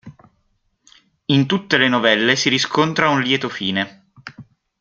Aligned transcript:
In 1.25 1.45
tutte 1.45 1.77
le 1.77 1.87
novelle 1.87 2.35
si 2.35 2.49
riscontra 2.49 3.09
un 3.09 3.21
lieto 3.21 3.49
fine. 3.49 4.09